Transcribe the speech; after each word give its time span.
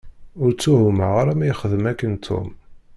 Ur 0.43 0.51
ttuhumeɣ 0.53 1.13
ara 1.21 1.33
ma 1.37 1.45
ixdem 1.51 1.85
akken 1.91 2.13
Tom. 2.25 2.47